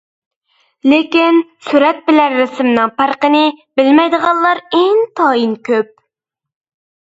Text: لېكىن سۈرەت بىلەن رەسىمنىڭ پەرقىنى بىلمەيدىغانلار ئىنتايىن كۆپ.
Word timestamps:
لېكىن 0.93 1.37
سۈرەت 1.65 1.99
بىلەن 2.07 2.37
رەسىمنىڭ 2.39 2.95
پەرقىنى 3.03 3.43
بىلمەيدىغانلار 3.81 4.65
ئىنتايىن 4.81 5.57
كۆپ. 5.71 5.97